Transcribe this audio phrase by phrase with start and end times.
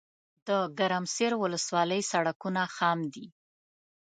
[0.47, 3.25] دګرمسیر ولسوالۍ سړکونه خام دي